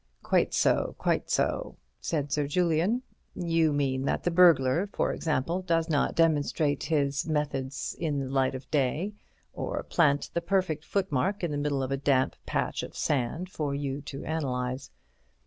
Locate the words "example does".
5.13-5.89